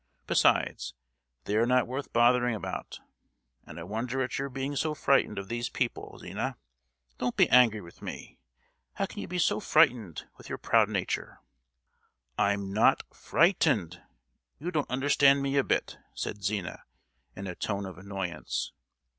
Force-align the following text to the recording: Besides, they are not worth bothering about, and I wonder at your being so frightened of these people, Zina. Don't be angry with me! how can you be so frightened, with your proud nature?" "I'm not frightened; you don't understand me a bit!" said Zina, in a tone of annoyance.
Besides, 0.25 0.95
they 1.43 1.55
are 1.57 1.67
not 1.67 1.85
worth 1.85 2.11
bothering 2.11 2.55
about, 2.55 2.99
and 3.67 3.79
I 3.79 3.83
wonder 3.83 4.23
at 4.23 4.39
your 4.39 4.49
being 4.49 4.75
so 4.75 4.95
frightened 4.95 5.37
of 5.37 5.47
these 5.47 5.69
people, 5.69 6.17
Zina. 6.17 6.57
Don't 7.19 7.35
be 7.37 7.47
angry 7.49 7.81
with 7.81 8.01
me! 8.01 8.39
how 8.93 9.05
can 9.05 9.19
you 9.19 9.27
be 9.27 9.37
so 9.37 9.59
frightened, 9.59 10.25
with 10.37 10.49
your 10.49 10.57
proud 10.57 10.89
nature?" 10.89 11.37
"I'm 12.35 12.73
not 12.73 13.03
frightened; 13.15 14.01
you 14.57 14.71
don't 14.71 14.89
understand 14.89 15.43
me 15.43 15.55
a 15.57 15.63
bit!" 15.63 15.99
said 16.15 16.43
Zina, 16.43 16.81
in 17.35 17.45
a 17.45 17.53
tone 17.53 17.85
of 17.85 17.99
annoyance. 17.99 18.71